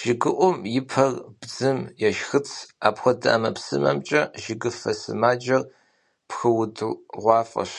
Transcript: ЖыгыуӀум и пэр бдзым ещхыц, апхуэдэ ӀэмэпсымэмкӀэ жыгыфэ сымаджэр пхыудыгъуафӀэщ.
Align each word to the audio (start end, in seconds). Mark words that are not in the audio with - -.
ЖыгыуӀум 0.00 0.56
и 0.78 0.80
пэр 0.88 1.10
бдзым 1.38 1.78
ещхыц, 2.08 2.48
апхуэдэ 2.86 3.28
ӀэмэпсымэмкӀэ 3.32 4.22
жыгыфэ 4.42 4.92
сымаджэр 5.00 5.62
пхыудыгъуафӀэщ. 6.28 7.72